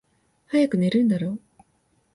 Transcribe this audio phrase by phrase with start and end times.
[0.47, 1.37] 早く寝るんだろ？